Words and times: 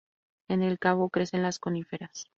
En 0.49 0.63
el 0.63 0.79
cabo 0.79 1.11
crecen 1.11 1.43
las 1.43 1.59
coníferas. 1.59 2.25